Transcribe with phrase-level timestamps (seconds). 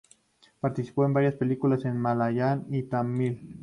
[0.59, 3.59] Participó en varias películas en malayalam y tamil.